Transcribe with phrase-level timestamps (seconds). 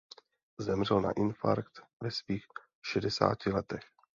[0.59, 2.45] Zemřel na infarkt ve svých
[2.85, 3.83] šedesáti letech.